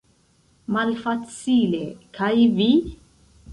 Malfacile; 0.77 1.83
kaj 2.19 2.33
vi? 2.59 2.73